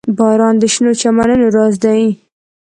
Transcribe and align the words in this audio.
•باران 0.17 0.55
د 0.59 0.63
شنو 0.73 0.91
چمنونو 1.01 1.45
راز 1.55 1.75
دی. 1.83 2.01